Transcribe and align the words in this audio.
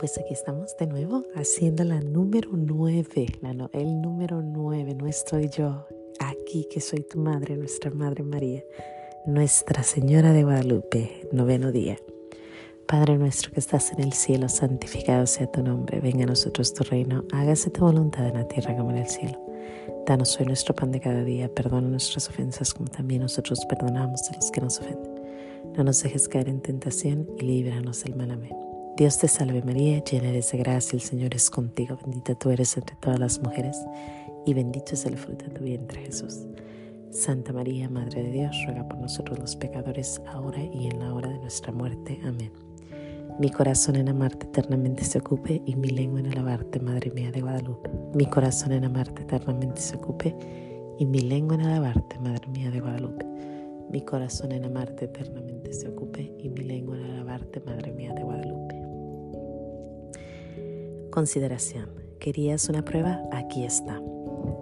pues 0.00 0.16
aquí 0.16 0.32
estamos 0.32 0.74
de 0.78 0.86
nuevo 0.86 1.26
haciendo 1.34 1.84
la 1.84 2.00
número 2.00 2.48
9, 2.54 3.26
el 3.74 4.00
número 4.00 4.40
9, 4.40 4.94
no 4.94 5.06
estoy 5.06 5.50
yo 5.50 5.86
aquí 6.18 6.66
que 6.72 6.80
soy 6.80 7.02
tu 7.02 7.18
madre, 7.18 7.54
nuestra 7.58 7.90
Madre 7.90 8.22
María, 8.22 8.64
Nuestra 9.26 9.82
Señora 9.82 10.32
de 10.32 10.42
Guadalupe, 10.42 11.28
noveno 11.32 11.70
día. 11.70 11.98
Padre 12.86 13.18
nuestro 13.18 13.52
que 13.52 13.60
estás 13.60 13.92
en 13.92 14.00
el 14.00 14.14
cielo, 14.14 14.48
santificado 14.48 15.26
sea 15.26 15.52
tu 15.52 15.62
nombre, 15.62 16.00
venga 16.00 16.24
a 16.24 16.28
nosotros 16.28 16.72
tu 16.72 16.82
reino, 16.82 17.24
hágase 17.30 17.68
tu 17.68 17.82
voluntad 17.82 18.26
en 18.26 18.34
la 18.34 18.48
tierra 18.48 18.74
como 18.74 18.92
en 18.92 18.98
el 18.98 19.06
cielo. 19.06 19.38
Danos 20.06 20.40
hoy 20.40 20.46
nuestro 20.46 20.74
pan 20.74 20.92
de 20.92 21.00
cada 21.00 21.24
día, 21.24 21.54
perdona 21.54 21.88
nuestras 21.88 22.26
ofensas 22.30 22.72
como 22.72 22.88
también 22.88 23.20
nosotros 23.20 23.66
perdonamos 23.68 24.30
a 24.30 24.36
los 24.36 24.50
que 24.50 24.62
nos 24.62 24.80
ofenden. 24.80 25.12
No 25.76 25.84
nos 25.84 26.02
dejes 26.02 26.26
caer 26.26 26.48
en 26.48 26.62
tentación 26.62 27.28
y 27.36 27.42
líbranos 27.42 28.02
del 28.02 28.16
mal. 28.16 28.30
Amén. 28.30 28.69
Dios 29.00 29.16
te 29.16 29.28
salve 29.28 29.62
María, 29.62 30.04
llena 30.04 30.28
eres 30.28 30.52
de 30.52 30.58
gracia, 30.58 30.94
el 30.94 31.00
Señor 31.00 31.34
es 31.34 31.48
contigo, 31.48 31.96
bendita 32.04 32.34
tú 32.34 32.50
eres 32.50 32.76
entre 32.76 32.96
todas 32.96 33.18
las 33.18 33.40
mujeres 33.40 33.78
y 34.44 34.52
bendito 34.52 34.92
es 34.92 35.06
el 35.06 35.16
fruto 35.16 35.46
de 35.46 35.52
tu 35.52 35.64
vientre 35.64 36.02
Jesús. 36.02 36.40
Santa 37.10 37.50
María, 37.54 37.88
Madre 37.88 38.24
de 38.24 38.30
Dios, 38.30 38.54
ruega 38.66 38.86
por 38.86 38.98
nosotros 38.98 39.38
los 39.38 39.56
pecadores, 39.56 40.20
ahora 40.26 40.62
y 40.62 40.88
en 40.88 40.98
la 40.98 41.14
hora 41.14 41.30
de 41.30 41.38
nuestra 41.38 41.72
muerte. 41.72 42.20
Amén. 42.24 42.52
Mi 43.38 43.48
corazón 43.48 43.96
en 43.96 44.10
amarte 44.10 44.44
eternamente 44.44 45.02
se 45.02 45.16
ocupe 45.16 45.62
y 45.64 45.76
mi 45.76 45.88
lengua 45.88 46.20
en 46.20 46.26
alabarte, 46.26 46.78
Madre 46.78 47.10
mía 47.10 47.32
de 47.32 47.40
Guadalupe. 47.40 47.88
Mi 48.12 48.26
corazón 48.26 48.72
en 48.72 48.84
amarte 48.84 49.22
eternamente 49.22 49.80
se 49.80 49.96
ocupe 49.96 50.36
y 50.98 51.06
mi 51.06 51.20
lengua 51.20 51.54
en 51.54 51.62
alabarte, 51.62 52.18
Madre 52.18 52.48
mía 52.48 52.70
de 52.70 52.80
Guadalupe. 52.80 53.24
Mi 53.90 54.02
corazón 54.02 54.52
en 54.52 54.66
amarte 54.66 55.06
eternamente 55.06 55.72
se 55.72 55.88
ocupe 55.88 56.34
y 56.38 56.50
mi 56.50 56.64
lengua 56.64 56.98
en 56.98 57.04
alabarte, 57.12 57.60
Madre 57.60 57.92
mía 57.92 58.12
de 58.12 58.24
Guadalupe. 58.24 58.79
Consideración. 61.10 61.90
¿Querías 62.20 62.68
una 62.68 62.84
prueba? 62.84 63.20
Aquí 63.32 63.64
está. 63.64 64.00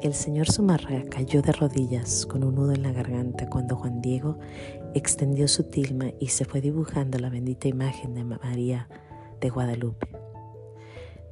El 0.01 0.15
señor 0.15 0.51
Zumarraga 0.51 1.05
cayó 1.11 1.43
de 1.43 1.53
rodillas 1.53 2.25
con 2.25 2.43
un 2.43 2.55
nudo 2.55 2.73
en 2.73 2.83
la 2.83 2.93
garganta 2.93 3.51
cuando 3.51 3.77
Juan 3.77 4.01
Diego 4.01 4.39
extendió 4.95 5.47
su 5.47 5.65
tilma 5.65 6.07
y 6.19 6.29
se 6.29 6.47
fue 6.47 6.63
dibujando 6.63 7.19
la 7.19 7.29
bendita 7.29 7.69
imagen 7.69 8.15
de 8.15 8.25
María 8.25 8.89
de 9.43 9.51
Guadalupe. 9.51 10.09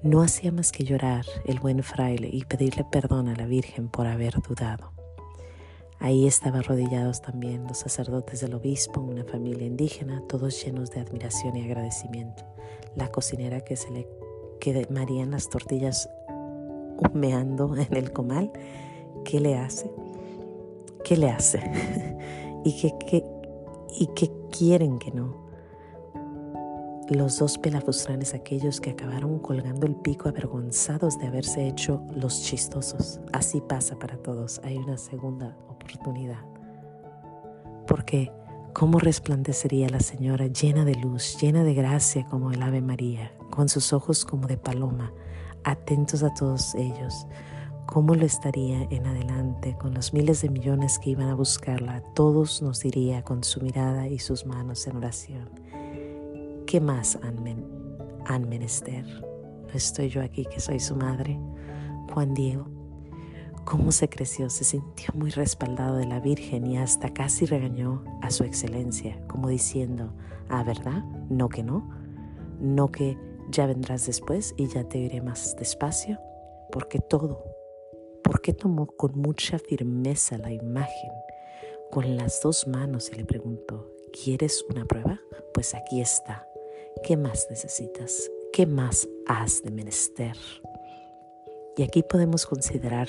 No 0.03 0.21
hacía 0.21 0.53
más 0.53 0.71
que 0.71 0.85
llorar 0.85 1.25
el 1.47 1.61
buen 1.61 1.83
fraile 1.83 2.29
y 2.31 2.45
pedirle 2.45 2.85
perdón 2.93 3.29
a 3.29 3.37
la 3.37 3.47
Virgen 3.47 3.89
por 3.89 4.07
haber 4.07 4.35
dudado. 4.43 4.93
Ahí 5.99 6.27
estaban 6.27 6.61
arrodillados 6.61 7.23
también 7.23 7.65
los 7.67 7.79
sacerdotes 7.79 8.41
del 8.41 8.53
obispo, 8.53 9.01
una 9.01 9.25
familia 9.25 9.67
indígena, 9.67 10.23
todos 10.29 10.63
llenos 10.63 10.91
de 10.91 11.01
admiración 11.01 11.57
y 11.57 11.65
agradecimiento. 11.65 12.45
La 12.95 13.11
cocinera 13.11 13.63
que 13.63 13.77
se 13.77 13.91
le 13.91 14.07
que 14.59 14.87
marían 14.91 15.31
las 15.31 15.49
tortillas 15.49 16.09
humeando 16.99 17.77
en 17.77 17.95
el 17.97 18.13
comal, 18.13 18.51
¿qué 19.25 19.41
le 19.41 19.57
hace? 19.57 19.91
¿Qué 21.05 21.17
le 21.17 21.31
hace? 21.31 21.61
¿Y 22.65 22.73
qué, 22.77 23.25
¿Y 23.99 24.07
qué 24.09 24.31
quieren 24.51 24.99
que 24.99 25.13
no? 25.13 25.47
Los 27.09 27.39
dos 27.39 27.57
pelafusranes, 27.59 28.35
aquellos 28.35 28.81
que 28.81 28.91
acabaron 28.91 29.39
colgando 29.39 29.87
el 29.87 29.95
pico 29.95 30.29
avergonzados 30.29 31.19
de 31.21 31.29
haberse 31.29 31.69
hecho 31.69 32.03
los 32.13 32.43
chistosos. 32.43 33.21
Así 33.33 33.61
pasa 33.61 33.97
para 33.97 34.17
todos, 34.17 34.61
hay 34.65 34.77
una 34.77 34.99
segunda 34.99 35.57
oportunidad. 35.69 36.41
Porque, 37.87 38.33
¿cómo 38.73 38.99
resplandecería 38.99 39.89
la 39.89 40.01
Señora 40.01 40.49
llena 40.49 40.85
de 40.85 40.97
luz, 40.97 41.39
llena 41.41 41.63
de 41.63 41.75
gracia 41.75 42.27
como 42.27 42.51
el 42.51 42.61
Ave 42.61 42.81
María, 42.81 43.31
con 43.57 43.71
sus 43.71 43.95
ojos 43.95 44.27
como 44.27 44.47
de 44.47 44.59
paloma, 44.59 45.13
atentos 45.65 46.23
a 46.23 46.35
todos 46.35 46.75
ellos? 46.75 47.27
¿Cómo 47.87 48.15
lo 48.15 48.27
estaría 48.27 48.83
en 48.91 49.07
adelante 49.07 49.77
con 49.79 49.95
los 49.95 50.13
miles 50.13 50.43
de 50.43 50.51
millones 50.51 50.99
que 50.99 51.11
iban 51.11 51.29
a 51.29 51.35
buscarla? 51.35 52.03
Todos 52.15 52.61
nos 52.61 52.81
diría 52.81 53.23
con 53.23 53.43
su 53.43 53.63
mirada 53.63 54.09
y 54.09 54.19
sus 54.19 54.45
manos 54.45 54.87
en 54.87 54.97
oración. 54.97 55.49
¿Qué 56.67 56.81
más 56.81 57.19
han, 57.23 58.49
menester? 58.49 59.07
¿No 59.07 59.73
estoy 59.73 60.11
yo 60.11 60.23
aquí 60.23 60.45
que 60.45 60.61
soy 60.61 60.79
su 60.79 60.95
madre? 60.95 61.39
Juan 62.13 62.35
Diego, 62.35 62.67
cómo 63.65 63.91
se 63.93 64.09
creció, 64.09 64.51
se 64.51 64.65
sintió 64.65 65.15
muy 65.15 65.31
respaldado 65.31 65.97
de 65.97 66.07
la 66.07 66.21
Virgen 66.21 66.67
y 66.67 66.77
hasta 66.77 67.15
casi 67.15 67.47
regañó 67.47 68.05
a 68.21 68.31
su 68.31 68.45
excelencia, 68.45 69.19
como 69.29 69.49
diciendo, 69.49 70.13
ah, 70.51 70.63
¿verdad? 70.65 71.05
No 71.31 71.49
que 71.49 71.63
no, 71.63 71.89
no 72.61 72.91
que 72.91 73.17
ya 73.51 73.67
vendrás 73.67 74.07
después 74.07 74.55
y 74.57 74.69
ya 74.69 74.85
te 74.85 74.99
iré 74.99 75.21
más 75.21 75.57
despacio, 75.57 76.19
porque 76.71 76.99
todo, 76.99 77.45
porque 78.23 78.53
tomó 78.53 78.87
con 78.87 79.13
mucha 79.19 79.59
firmeza 79.59 80.39
la 80.39 80.53
imagen 80.53 81.13
con 81.91 82.17
las 82.17 82.41
dos 82.43 82.67
manos 82.67 83.11
y 83.13 83.17
le 83.17 83.25
preguntó, 83.25 83.91
¿quieres 84.13 84.65
una 84.71 84.85
prueba? 84.85 85.21
Pues 85.55 85.75
aquí 85.75 86.01
está. 86.01 86.47
¿Qué 87.03 87.17
más 87.17 87.47
necesitas? 87.51 88.31
¿Qué 88.53 88.67
más 88.67 89.09
has 89.27 89.63
de 89.63 89.71
menester? 89.71 90.37
Y 91.77 91.83
aquí 91.83 92.03
podemos 92.03 92.47
considerar 92.47 93.09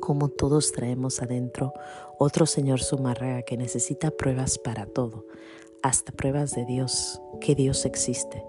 cómo 0.00 0.28
todos 0.28 0.72
traemos 0.72 1.22
adentro 1.22 1.72
otro 2.18 2.46
Señor 2.46 2.80
Sumarraga 2.80 3.42
que 3.42 3.56
necesita 3.56 4.10
pruebas 4.10 4.58
para 4.58 4.86
todo, 4.86 5.26
hasta 5.82 6.12
pruebas 6.12 6.52
de 6.52 6.64
Dios, 6.64 7.20
que 7.40 7.54
Dios 7.54 7.84
existe, 7.84 8.42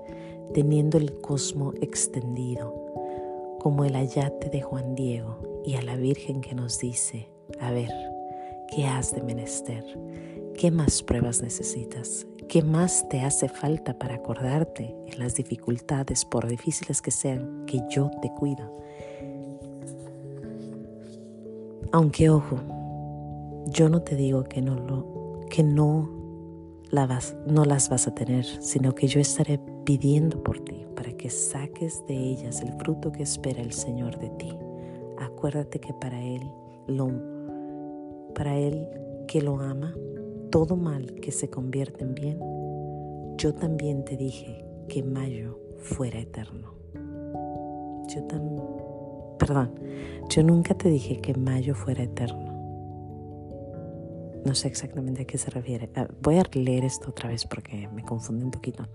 teniendo 0.53 0.97
el 0.97 1.19
cosmo 1.21 1.73
extendido, 1.81 2.73
como 3.59 3.85
el 3.85 3.95
ayate 3.95 4.49
de 4.49 4.61
Juan 4.61 4.95
Diego 4.95 5.61
y 5.65 5.75
a 5.75 5.81
la 5.81 5.95
Virgen 5.95 6.41
que 6.41 6.55
nos 6.55 6.79
dice, 6.79 7.29
a 7.59 7.71
ver, 7.71 7.89
¿qué 8.73 8.85
has 8.85 9.13
de 9.13 9.21
menester? 9.21 9.83
¿Qué 10.55 10.71
más 10.71 11.03
pruebas 11.03 11.41
necesitas? 11.41 12.25
¿Qué 12.47 12.61
más 12.61 13.07
te 13.09 13.21
hace 13.21 13.49
falta 13.49 13.99
para 13.99 14.15
acordarte 14.15 14.95
en 15.05 15.19
las 15.19 15.35
dificultades, 15.35 16.23
por 16.23 16.47
difíciles 16.47 17.01
que 17.01 17.11
sean, 17.11 17.65
que 17.65 17.81
yo 17.89 18.09
te 18.21 18.29
cuido? 18.29 18.77
Aunque 21.91 22.29
ojo, 22.29 22.57
yo 23.67 23.89
no 23.89 24.01
te 24.01 24.15
digo 24.15 24.43
que 24.43 24.61
no 24.61 24.75
lo 24.75 25.17
que 25.49 25.63
no 25.63 26.16
no 26.91 27.65
las 27.65 27.89
vas 27.89 28.07
a 28.07 28.15
tener, 28.15 28.45
sino 28.45 28.93
que 28.95 29.07
yo 29.07 29.19
estaré 29.19 29.59
pidiendo 29.83 30.41
por 30.41 30.59
ti 30.59 30.85
para 30.95 31.11
que 31.13 31.29
saques 31.29 32.05
de 32.07 32.15
ellas 32.15 32.61
el 32.61 32.73
fruto 32.73 33.11
que 33.11 33.23
espera 33.23 33.61
el 33.61 33.73
Señor 33.73 34.17
de 34.19 34.29
ti. 34.31 34.57
Acuérdate 35.19 35.79
que 35.79 35.93
para 35.93 36.21
él 36.21 36.43
para 38.33 38.55
él 38.55 38.87
que 39.27 39.41
lo 39.41 39.59
ama 39.59 39.93
todo 40.51 40.77
mal 40.77 41.15
que 41.15 41.31
se 41.31 41.49
convierte 41.49 42.03
en 42.03 42.15
bien, 42.15 42.39
yo 43.37 43.53
también 43.53 44.05
te 44.05 44.15
dije 44.15 44.63
que 44.87 45.03
mayo 45.03 45.59
fuera 45.77 46.19
eterno. 46.19 46.73
Yo 48.07 48.23
también, 48.23 48.63
perdón, 49.37 49.71
yo 50.29 50.43
nunca 50.43 50.73
te 50.75 50.89
dije 50.89 51.19
que 51.19 51.33
mayo 51.33 51.75
fuera 51.75 52.03
eterno. 52.03 52.56
No 54.47 54.55
sé 54.55 54.69
exactamente 54.69 55.23
a 55.23 55.25
qué 55.25 55.37
se 55.37 55.51
refiere. 55.51 55.89
Ah, 55.97 56.07
voy 56.21 56.37
a 56.37 56.43
leer 56.53 56.85
esto 56.85 57.09
otra 57.09 57.27
vez 57.27 57.45
porque 57.45 57.89
me 57.89 58.03
confunde 58.03 58.45
un 58.45 58.51
poquito. 58.51 58.87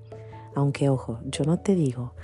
Aunque 0.54 0.88
ojo, 0.88 1.18
yo 1.26 1.44
no 1.44 1.60
te 1.60 1.74
digo 1.74 2.14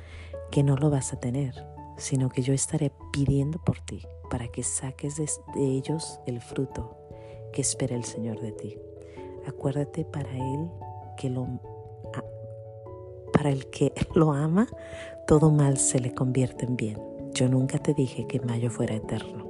que 0.51 0.63
no 0.63 0.77
lo 0.77 0.89
vas 0.89 1.13
a 1.13 1.21
tener, 1.21 1.55
sino 1.99 2.31
que 2.31 2.41
yo 2.41 2.55
estaré 2.55 2.91
pidiendo 3.13 3.63
por 3.63 3.83
ti 3.83 4.07
para 4.31 4.49
que 4.49 4.63
saques 4.63 5.19
de 5.19 5.29
ellos 5.63 6.21
el 6.25 6.41
fruto 6.41 6.97
que 7.53 7.61
espera 7.61 7.95
el 7.95 8.05
Señor 8.05 8.41
de 8.41 8.53
ti. 8.53 8.79
Acuérdate 9.47 10.07
para 10.07 10.31
él 10.31 10.71
que 11.19 11.29
lo 11.29 11.47
para 13.35 13.51
el 13.51 13.69
que 13.69 13.93
lo 14.15 14.33
ama, 14.33 14.67
todo 15.27 15.51
mal 15.51 15.77
se 15.77 16.01
le 16.01 16.15
convierte 16.15 16.65
en 16.65 16.77
bien. 16.77 16.99
Yo 17.35 17.47
nunca 17.51 17.79
te 17.79 17.93
dije 17.93 18.27
que 18.27 18.41
mayo 18.41 18.71
fuera 18.71 18.95
eterno. 18.95 19.47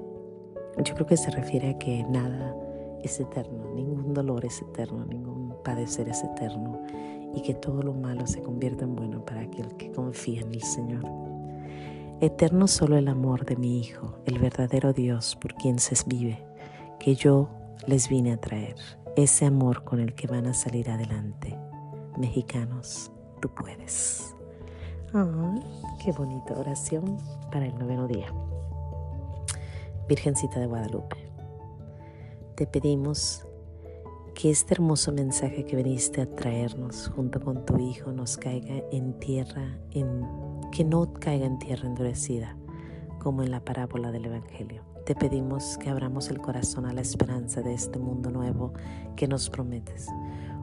Yo 0.82 0.94
creo 0.94 1.06
que 1.06 1.16
se 1.16 1.30
refiere 1.30 1.70
a 1.70 1.78
que 1.78 2.02
nada 2.02 2.56
es 3.02 3.20
eterno, 3.20 3.74
ningún 3.74 4.14
dolor 4.14 4.44
es 4.44 4.62
eterno, 4.62 5.04
ningún 5.04 5.54
padecer 5.62 6.08
es 6.08 6.22
eterno 6.22 6.82
y 7.34 7.42
que 7.42 7.54
todo 7.54 7.82
lo 7.82 7.92
malo 7.92 8.26
se 8.26 8.42
convierta 8.42 8.84
en 8.84 8.96
bueno 8.96 9.24
para 9.24 9.42
aquel 9.42 9.76
que 9.76 9.90
confía 9.92 10.40
en 10.40 10.52
el 10.52 10.62
Señor. 10.62 11.04
Eterno 12.20 12.66
solo 12.66 12.96
el 12.96 13.08
amor 13.08 13.44
de 13.44 13.56
mi 13.56 13.78
Hijo, 13.78 14.16
el 14.24 14.38
verdadero 14.38 14.92
Dios 14.92 15.36
por 15.36 15.54
quien 15.54 15.78
se 15.78 15.94
vive, 16.06 16.44
que 16.98 17.14
yo 17.14 17.48
les 17.86 18.08
vine 18.08 18.32
a 18.32 18.40
traer 18.40 18.76
ese 19.16 19.46
amor 19.46 19.84
con 19.84 20.00
el 20.00 20.14
que 20.14 20.26
van 20.26 20.46
a 20.46 20.54
salir 20.54 20.90
adelante. 20.90 21.56
Mexicanos, 22.16 23.12
tú 23.40 23.48
puedes. 23.50 24.34
qué 26.02 26.12
bonita 26.12 26.54
oración 26.54 27.18
para 27.52 27.66
el 27.66 27.78
noveno 27.78 28.08
día. 28.08 28.32
Virgencita 30.08 30.58
de 30.58 30.66
Guadalupe, 30.66 31.27
te 32.58 32.66
pedimos 32.66 33.46
que 34.34 34.50
este 34.50 34.75
hermoso 34.75 35.12
mensaje 35.12 35.64
que 35.64 35.76
viniste 35.76 36.22
a 36.22 36.26
traernos 36.26 37.06
junto 37.14 37.38
con 37.38 37.64
tu 37.64 37.78
Hijo 37.78 38.10
nos 38.10 38.37
caiga 38.37 38.82
en 38.90 39.16
tierra, 39.20 39.78
en 39.93 40.26
que 40.72 40.82
no 40.82 41.12
caiga 41.12 41.46
en 41.46 41.60
tierra 41.60 41.87
endurecida, 41.87 42.56
como 43.20 43.44
en 43.44 43.52
la 43.52 43.64
parábola 43.64 44.10
del 44.10 44.25
Evangelio. 44.25 44.82
Te 45.06 45.14
pedimos 45.14 45.78
que 45.78 45.88
abramos 45.88 46.31
el 46.31 46.38
corazón 46.40 46.84
a 46.87 46.93
la 46.93 47.00
esperanza 47.00 47.62
de 47.62 47.75
este 47.75 48.00
mundo 48.00 48.32
nuevo 48.32 48.72
que 49.14 49.28
nos 49.28 49.49
prometes, 49.50 50.08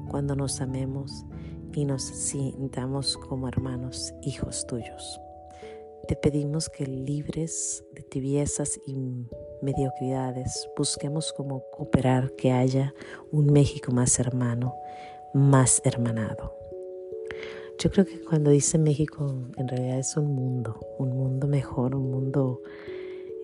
cuando 0.10 0.36
nos 0.36 0.60
amemos 0.60 1.26
y 1.72 1.86
nos 1.86 2.04
sintamos 2.04 3.16
como 3.16 3.48
hermanos, 3.48 4.14
hijos 4.22 4.68
tuyos. 4.68 5.22
Te 6.10 6.18
pedimos 6.18 6.68
que 6.68 6.86
libres 6.88 7.86
de 7.94 8.02
tibiezas 8.04 8.82
y 8.86 8.98
mediocridades 9.66 10.70
busquemos 10.78 11.34
cómo 11.34 11.66
cooperar 11.72 12.32
que 12.34 12.52
haya 12.52 12.94
un 13.32 13.52
México 13.52 13.92
más 13.92 14.20
hermano, 14.20 14.76
más 15.34 15.82
hermanado. 15.84 16.54
Yo 17.80 17.92
creo 17.92 18.06
que 18.06 18.22
cuando 18.22 18.52
dice 18.52 18.78
México 18.78 19.34
en 19.58 19.68
realidad 19.68 20.00
es 20.00 20.16
un 20.16 20.34
mundo, 20.34 20.80
un 21.00 21.10
mundo 21.10 21.48
mejor, 21.48 21.96
un 21.96 22.12
mundo 22.12 22.62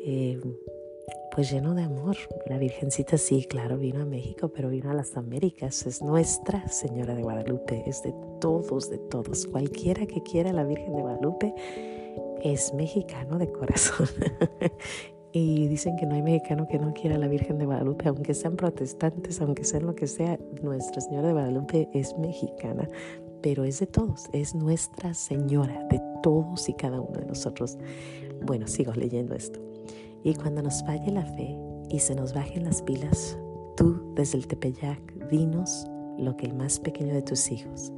eh, 0.06 0.40
pues 1.32 1.52
lleno 1.52 1.74
de 1.74 1.84
amor. 1.84 2.18
La 2.46 2.58
Virgencita 2.58 3.18
sí, 3.18 3.46
claro, 3.46 3.78
vino 3.78 4.02
a 4.02 4.06
México, 4.06 4.50
pero 4.50 4.70
vino 4.70 4.92
a 4.92 4.94
las 4.94 5.18
Américas. 5.18 5.86
Es 5.88 6.02
nuestra 6.02 6.68
Señora 6.68 7.16
de 7.16 7.24
Guadalupe, 7.24 7.84
es 7.88 8.04
de 8.04 8.14
todos, 8.40 8.90
de 8.90 8.98
todos. 8.98 9.48
Cualquiera 9.48 10.06
que 10.06 10.22
quiera 10.22 10.54
la 10.54 10.64
Virgen 10.64 10.94
de 10.96 11.02
Guadalupe 11.02 11.54
es 12.44 12.74
mexicano 12.74 13.38
de 13.38 13.52
corazón. 13.52 14.08
y 15.34 15.68
dicen 15.68 15.96
que 15.96 16.06
no 16.06 16.16
hay 16.16 16.22
mexicano 16.22 16.68
que 16.68 16.78
no 16.78 16.94
quiera 16.94 17.18
la 17.18 17.28
Virgen 17.28 17.58
de 17.58 17.66
Guadalupe, 17.66 18.10
aunque 18.10 18.34
sean 18.34 18.56
protestantes, 18.56 19.42
aunque 19.42 19.64
sean 19.64 19.86
lo 19.86 19.96
que 19.96 20.08
sea, 20.08 20.38
Nuestra 20.62 21.02
Señora 21.02 21.28
de 21.28 21.34
Guadalupe 21.34 21.90
es 21.94 22.18
mexicana, 22.18 22.88
pero 23.42 23.64
es 23.64 23.80
de 23.80 23.88
todos, 23.88 24.30
es 24.34 24.54
Nuestra 24.56 25.14
Señora, 25.14 25.88
de 25.90 26.02
todos 26.22 26.68
y 26.70 26.74
cada 26.74 27.00
uno 27.00 27.20
de 27.20 27.26
nosotros. 27.26 27.78
Bueno, 28.46 28.68
sigo 28.68 28.94
leyendo 28.94 29.34
esto. 29.36 29.60
Y 30.24 30.36
cuando 30.36 30.62
nos 30.62 30.84
falle 30.84 31.12
la 31.12 31.26
fe 31.26 31.58
y 31.90 32.00
se 32.00 32.14
nos 32.14 32.34
bajen 32.34 32.66
las 32.66 32.82
pilas, 32.82 33.38
tú 33.78 34.14
desde 34.16 34.38
el 34.38 34.48
Tepeyac 34.48 35.30
dinos 35.30 35.88
lo 36.18 36.36
que 36.38 36.46
el 36.46 36.54
más 36.54 36.80
pequeño 36.80 37.14
de 37.14 37.22
tus 37.22 37.52
hijos, 37.52 37.92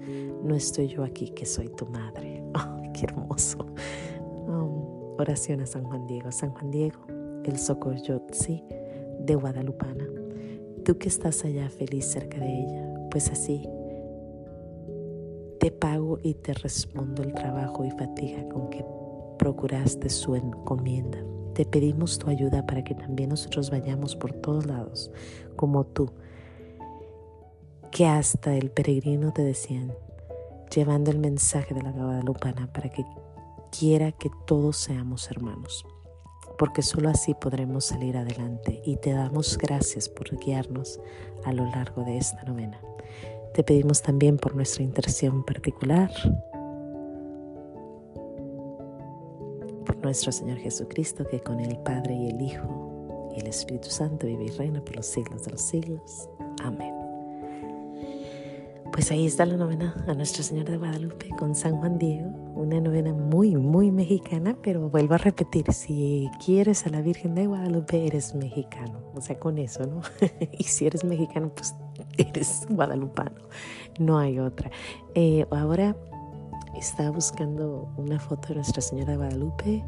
no 0.44 0.56
estoy 0.56 0.88
yo 0.88 1.04
aquí 1.04 1.30
que 1.30 1.46
soy 1.46 1.70
tu 1.70 1.86
madre. 1.88 2.42
Oh, 2.56 2.94
qué 2.94 3.06
hermoso. 3.06 3.66
Um, 4.46 5.20
oración 5.20 5.62
a 5.62 5.66
San 5.66 5.84
Juan 5.84 6.06
Diego. 6.06 6.32
San 6.32 6.52
Juan 6.52 6.70
Diego, 6.70 7.00
el 7.52 7.58
Socoyotzi 7.58 8.64
de 9.20 9.36
Guadalupana. 9.36 10.08
Tú 10.86 10.98
que 10.98 11.08
estás 11.08 11.46
allá 11.46 11.70
feliz 11.70 12.06
cerca 12.06 12.40
de 12.40 12.64
ella, 12.64 12.94
pues 13.10 13.30
así 13.30 13.68
te 15.60 15.72
pago 15.72 16.20
y 16.22 16.34
te 16.34 16.54
respondo 16.54 17.24
el 17.24 17.34
trabajo 17.34 17.86
y 17.86 17.92
fatiga 17.92 18.48
con 18.50 18.70
que 18.70 18.86
procuraste 19.38 20.10
su 20.10 20.36
encomienda 20.36 21.24
te 21.54 21.66
pedimos 21.66 22.18
tu 22.18 22.30
ayuda 22.30 22.66
para 22.66 22.84
que 22.84 22.96
también 22.96 23.30
nosotros 23.30 23.70
vayamos 23.70 24.16
por 24.16 24.34
todos 24.34 24.66
lados, 24.66 25.12
como 25.56 25.86
tú, 25.86 26.12
que 27.92 28.08
hasta 28.08 28.56
el 28.56 28.72
peregrino 28.72 29.32
te 29.34 29.44
decían, 29.44 29.94
llevando 30.74 31.12
el 31.12 31.20
mensaje 31.20 31.76
de 31.76 31.84
la 31.84 31.92
Guadalupana 31.92 32.72
para 32.74 32.90
que 32.90 33.06
quiera 33.78 34.12
que 34.12 34.32
todos 34.48 34.78
seamos 34.78 35.30
hermanos, 35.30 35.86
porque 36.58 36.82
solo 36.82 37.10
así 37.10 37.34
podremos 37.34 37.86
salir 37.86 38.18
adelante 38.18 38.82
y 38.86 38.98
te 38.98 39.12
damos 39.12 39.58
gracias 39.58 40.10
por 40.10 40.38
guiarnos 40.38 41.00
a 41.44 41.54
lo 41.54 41.66
largo 41.66 42.04
de 42.04 42.18
esta 42.18 42.44
novena. 42.44 42.80
Te 43.54 43.64
pedimos 43.64 44.02
también 44.02 44.38
por 44.38 44.56
nuestra 44.56 44.84
intercesión 44.84 45.44
particular 45.44 46.12
nuestro 50.04 50.32
Señor 50.32 50.58
Jesucristo, 50.58 51.26
que 51.26 51.40
con 51.40 51.60
el 51.60 51.78
Padre 51.78 52.14
y 52.14 52.30
el 52.30 52.42
Hijo 52.42 53.32
y 53.36 53.40
el 53.40 53.48
Espíritu 53.48 53.90
Santo 53.90 54.28
vive 54.28 54.46
y 54.46 54.50
reina 54.50 54.84
por 54.84 54.98
los 54.98 55.08
siglos 55.08 55.44
de 55.46 55.52
los 55.52 55.62
siglos. 55.62 56.30
Amén. 56.62 57.03
Pues 58.94 59.10
ahí 59.10 59.26
está 59.26 59.48
la 59.48 59.58
novena 59.58 59.96
a 60.08 60.14
Nuestra 60.14 60.44
Señora 60.44 60.74
de 60.74 60.78
Guadalupe 60.78 61.30
con 61.40 61.56
San 61.56 61.78
Juan 61.78 61.98
Diego, 61.98 62.30
una 62.54 62.80
novena 62.80 63.12
muy, 63.12 63.56
muy 63.56 63.90
mexicana, 63.90 64.56
pero 64.62 64.88
vuelvo 64.88 65.16
a 65.16 65.18
repetir, 65.18 65.74
si 65.74 66.30
quieres 66.46 66.86
a 66.86 66.92
la 66.92 67.02
Virgen 67.02 67.34
de 67.34 67.48
Guadalupe, 67.48 68.06
eres 68.06 68.36
mexicano, 68.36 69.02
o 69.16 69.22
sea, 69.22 69.40
con 69.40 69.58
eso, 69.58 69.88
¿no? 69.88 70.02
y 70.52 70.66
si 70.66 70.86
eres 70.86 71.04
mexicano, 71.04 71.52
pues 71.56 71.74
eres 72.20 72.68
guadalupano, 72.70 73.42
no 73.98 74.20
hay 74.20 74.38
otra. 74.38 74.70
Eh, 75.16 75.48
ahora 75.50 75.96
estaba 76.76 77.10
buscando 77.10 77.92
una 77.98 78.20
foto 78.20 78.50
de 78.50 78.56
Nuestra 78.56 78.84
Señora 78.84 79.14
de 79.14 79.18
Guadalupe 79.18 79.84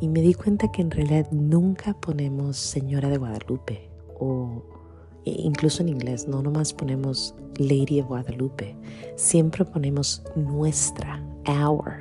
y 0.00 0.08
me 0.08 0.22
di 0.22 0.32
cuenta 0.32 0.72
que 0.72 0.80
en 0.80 0.90
realidad 0.90 1.30
nunca 1.32 1.92
ponemos 1.92 2.56
Señora 2.56 3.10
de 3.10 3.18
Guadalupe 3.18 3.90
o 4.18 4.77
e 5.28 5.42
incluso 5.42 5.82
en 5.82 5.90
inglés, 5.90 6.26
no 6.26 6.42
nomás 6.42 6.72
ponemos 6.72 7.34
Lady 7.58 8.00
of 8.00 8.08
Guadalupe, 8.08 8.74
siempre 9.16 9.64
ponemos 9.64 10.22
nuestra, 10.36 11.22
our, 11.46 11.94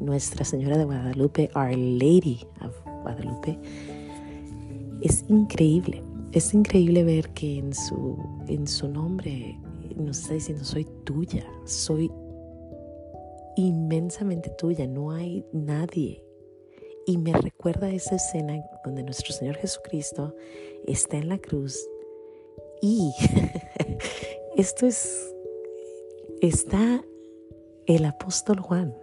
Nuestra 0.00 0.44
Señora 0.44 0.76
de 0.76 0.84
Guadalupe, 0.84 1.50
Our 1.54 1.76
Lady 1.76 2.40
of 2.60 2.74
Guadalupe. 3.02 3.56
Es 5.00 5.24
increíble, 5.28 6.02
es 6.32 6.52
increíble 6.52 7.04
ver 7.04 7.28
que 7.30 7.58
en 7.58 7.72
su, 7.72 8.18
en 8.48 8.66
su 8.66 8.88
nombre 8.88 9.56
nos 9.96 10.18
está 10.18 10.34
diciendo, 10.34 10.64
soy 10.64 10.84
tuya, 11.04 11.46
soy 11.64 12.10
inmensamente 13.56 14.50
tuya, 14.58 14.86
no 14.88 15.12
hay 15.12 15.44
nadie. 15.52 16.24
Y 17.06 17.18
me 17.18 17.32
recuerda 17.34 17.88
esa 17.90 18.16
escena 18.16 18.64
donde 18.84 19.04
nuestro 19.04 19.32
Señor 19.32 19.56
Jesucristo 19.56 20.34
está 20.86 21.18
en 21.18 21.28
la 21.28 21.38
cruz 21.38 21.78
y 22.84 23.14
esto 24.56 24.86
es, 24.86 25.34
está 26.42 27.02
el 27.86 28.04
apóstol 28.04 28.60
Juan 28.60 28.94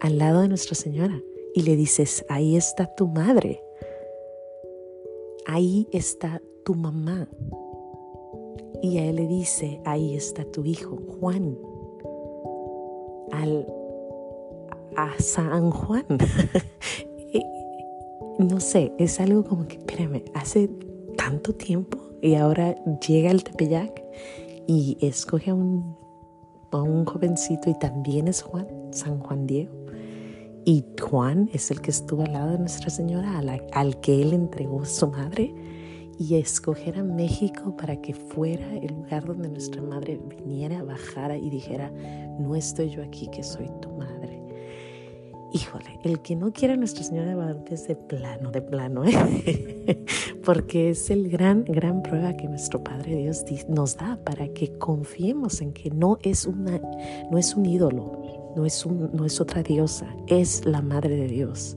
al 0.00 0.18
lado 0.18 0.40
de 0.40 0.48
Nuestra 0.48 0.74
Señora 0.74 1.22
y 1.54 1.62
le 1.62 1.76
dices, 1.76 2.26
ahí 2.28 2.56
está 2.56 2.92
tu 2.96 3.06
madre, 3.06 3.62
ahí 5.46 5.86
está 5.92 6.42
tu 6.64 6.74
mamá. 6.74 7.28
Y 8.82 8.98
a 8.98 9.06
él 9.06 9.16
le 9.16 9.28
dice, 9.28 9.80
ahí 9.84 10.16
está 10.16 10.44
tu 10.44 10.64
hijo, 10.64 10.98
Juan 11.20 11.56
al, 13.30 13.68
a 14.96 15.12
San 15.20 15.70
Juan. 15.70 16.06
no 18.40 18.58
sé, 18.58 18.92
es 18.98 19.20
algo 19.20 19.44
como 19.44 19.68
que, 19.68 19.76
espérame, 19.76 20.24
hace 20.34 20.68
tanto 21.16 21.54
tiempo 21.54 22.07
y 22.22 22.34
ahora 22.34 22.74
llega 23.06 23.30
el 23.30 23.44
Tepeyac 23.44 24.02
y 24.66 24.96
escoge 25.00 25.50
a 25.50 25.54
un, 25.54 25.96
a 26.72 26.82
un 26.82 27.04
jovencito 27.04 27.70
y 27.70 27.78
también 27.78 28.28
es 28.28 28.42
Juan, 28.42 28.66
San 28.90 29.18
Juan 29.20 29.46
Diego. 29.46 29.72
Y 30.64 30.84
Juan 31.00 31.48
es 31.52 31.70
el 31.70 31.80
que 31.80 31.90
estuvo 31.90 32.22
al 32.22 32.32
lado 32.32 32.52
de 32.52 32.58
Nuestra 32.58 32.90
Señora, 32.90 33.40
al 33.72 34.00
que 34.00 34.20
él 34.20 34.34
entregó 34.34 34.84
su 34.84 35.06
madre 35.06 35.54
y 36.18 36.34
escoger 36.34 36.98
a 36.98 37.04
México 37.04 37.76
para 37.76 38.00
que 38.00 38.12
fuera 38.12 38.76
el 38.76 38.92
lugar 38.92 39.24
donde 39.24 39.48
nuestra 39.48 39.80
madre 39.80 40.20
viniera, 40.28 40.82
bajara 40.82 41.38
y 41.38 41.48
dijera, 41.48 41.90
no 42.38 42.56
estoy 42.56 42.90
yo 42.90 43.02
aquí, 43.02 43.28
que 43.28 43.42
soy. 43.42 43.66
Híjole, 43.66 43.87
el 46.04 46.20
que 46.20 46.36
no 46.36 46.52
quiera 46.52 46.74
a 46.74 46.76
Nuestra 46.76 47.04
Señora 47.04 47.28
de 47.28 47.34
Guadalupe 47.34 47.74
es 47.74 47.88
de 47.88 47.96
plano, 47.96 48.50
de 48.50 48.62
plano, 48.62 49.04
¿eh? 49.04 50.04
porque 50.44 50.90
es 50.90 51.10
el 51.10 51.28
gran, 51.28 51.64
gran 51.64 52.02
prueba 52.02 52.36
que 52.36 52.48
nuestro 52.48 52.82
Padre 52.82 53.16
Dios 53.16 53.44
nos 53.68 53.96
da 53.96 54.18
para 54.24 54.48
que 54.48 54.78
confiemos 54.78 55.60
en 55.60 55.72
que 55.72 55.90
no 55.90 56.18
es, 56.22 56.46
una, 56.46 56.80
no 57.30 57.38
es 57.38 57.54
un 57.54 57.66
ídolo, 57.66 58.52
no 58.56 58.64
es, 58.64 58.86
un, 58.86 59.10
no 59.12 59.24
es 59.24 59.40
otra 59.40 59.62
diosa, 59.62 60.06
es 60.26 60.64
la 60.64 60.82
Madre 60.82 61.16
de 61.16 61.28
Dios 61.28 61.76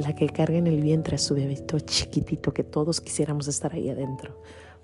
la 0.00 0.14
que 0.14 0.28
carga 0.28 0.56
en 0.56 0.66
el 0.66 0.80
vientre 0.80 1.16
a 1.16 1.18
su 1.18 1.34
bebito 1.34 1.78
chiquitito, 1.80 2.52
que 2.52 2.64
todos 2.64 3.00
quisiéramos 3.00 3.48
estar 3.48 3.72
ahí 3.74 3.90
adentro, 3.90 4.40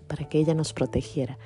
para 0.07 0.28
que 0.28 0.38
ella 0.38 0.54
nos 0.54 0.73
protegiera. 0.73 1.38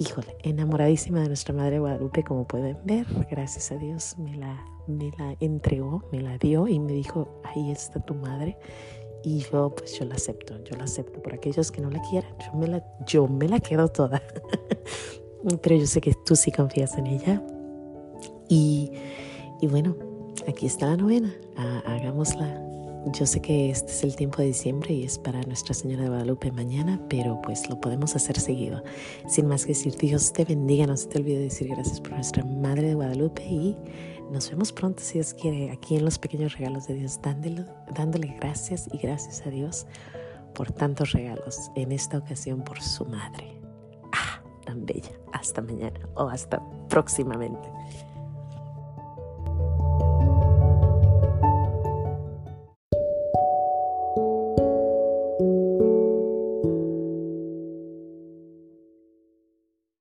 Híjole, 0.00 0.36
enamoradísima 0.44 1.20
de 1.20 1.26
nuestra 1.26 1.52
Madre 1.52 1.80
Guadalupe, 1.80 2.22
como 2.22 2.46
pueden 2.46 2.78
ver, 2.84 3.04
gracias 3.28 3.72
a 3.72 3.76
Dios 3.76 4.16
me 4.16 4.36
la, 4.36 4.64
me 4.86 5.10
la 5.18 5.34
entregó, 5.40 6.04
me 6.12 6.20
la 6.20 6.38
dio 6.38 6.68
y 6.68 6.78
me 6.78 6.92
dijo, 6.92 7.40
ahí 7.42 7.72
está 7.72 7.98
tu 7.98 8.14
madre. 8.14 8.56
Y 9.24 9.40
yo, 9.40 9.74
pues 9.74 9.98
yo 9.98 10.04
la 10.04 10.14
acepto, 10.14 10.62
yo 10.62 10.76
la 10.76 10.84
acepto. 10.84 11.20
Por 11.20 11.34
aquellos 11.34 11.72
que 11.72 11.80
no 11.80 11.90
la 11.90 12.00
quieran, 12.02 12.32
yo 12.38 12.56
me 12.56 12.68
la, 12.68 12.84
yo 13.06 13.26
me 13.26 13.48
la 13.48 13.58
quedo 13.58 13.88
toda. 13.88 14.22
Pero 15.62 15.76
yo 15.76 15.86
sé 15.86 16.00
que 16.00 16.14
tú 16.24 16.36
sí 16.36 16.52
confías 16.52 16.96
en 16.96 17.06
ella. 17.08 17.42
Y, 18.48 18.92
y 19.60 19.66
bueno, 19.66 19.96
aquí 20.46 20.66
está 20.66 20.86
la 20.86 20.96
novena. 20.96 21.34
hagámosla 21.86 22.67
yo 23.12 23.26
sé 23.26 23.40
que 23.40 23.70
este 23.70 23.90
es 23.90 24.04
el 24.04 24.16
tiempo 24.16 24.38
de 24.38 24.48
diciembre 24.48 24.92
y 24.92 25.04
es 25.04 25.18
para 25.18 25.40
Nuestra 25.42 25.72
Señora 25.72 26.02
de 26.04 26.08
Guadalupe 26.10 26.52
mañana, 26.52 27.00
pero 27.08 27.40
pues 27.42 27.68
lo 27.68 27.80
podemos 27.80 28.14
hacer 28.16 28.38
seguido. 28.38 28.82
Sin 29.26 29.46
más 29.46 29.64
que 29.64 29.68
decir, 29.68 29.96
Dios 29.96 30.32
te 30.32 30.44
bendiga. 30.44 30.86
No 30.86 30.96
se 30.96 31.08
te 31.08 31.18
olvide 31.18 31.38
decir 31.38 31.68
gracias 31.68 32.00
por 32.00 32.12
nuestra 32.12 32.44
Madre 32.44 32.88
de 32.88 32.94
Guadalupe 32.94 33.44
y 33.44 33.76
nos 34.30 34.50
vemos 34.50 34.72
pronto, 34.72 35.02
si 35.02 35.14
Dios 35.14 35.32
quiere, 35.32 35.70
aquí 35.70 35.96
en 35.96 36.04
los 36.04 36.18
pequeños 36.18 36.58
regalos 36.58 36.86
de 36.86 36.94
Dios, 36.94 37.20
dándole, 37.22 37.64
dándole 37.94 38.36
gracias 38.38 38.88
y 38.92 38.98
gracias 38.98 39.46
a 39.46 39.50
Dios 39.50 39.86
por 40.54 40.70
tantos 40.72 41.12
regalos, 41.12 41.70
en 41.76 41.92
esta 41.92 42.18
ocasión 42.18 42.62
por 42.62 42.82
su 42.82 43.06
madre. 43.06 43.58
Ah, 44.12 44.42
tan 44.66 44.84
bella. 44.84 45.12
Hasta 45.32 45.62
mañana 45.62 46.00
o 46.14 46.28
hasta 46.28 46.60
próximamente. 46.88 47.68